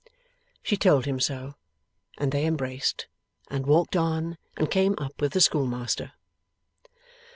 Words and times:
She 0.63 0.77
told 0.77 1.05
him 1.05 1.19
so, 1.19 1.53
and 2.17 2.31
they 2.31 2.47
embraced, 2.47 3.05
and 3.51 3.67
walked 3.67 3.95
on 3.95 4.39
and 4.57 4.71
came 4.71 4.95
up 4.97 5.21
with 5.21 5.33
the 5.33 5.41
schoolmaster. 5.41 6.13